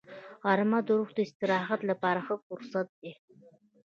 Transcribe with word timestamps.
غرمه 0.43 0.79
د 0.87 0.89
روح 0.97 1.09
د 1.15 1.19
استراحت 1.27 1.81
لپاره 1.89 2.19
ښه 2.25 2.35
فرصت 2.47 2.87
دی 3.01 3.11